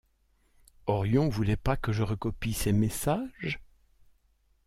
Orion 0.87 1.29
voulait 1.29 1.55
pas 1.57 1.77
que 1.77 1.93
je 1.93 2.01
recopie 2.01 2.53
ses 2.53 2.71
messages? 2.73 3.59